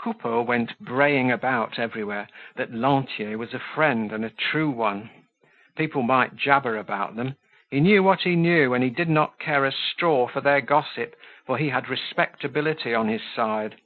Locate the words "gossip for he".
10.62-11.68